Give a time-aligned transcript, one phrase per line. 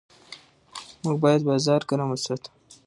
[1.03, 2.49] موږ باید بازار ګرم وساتو.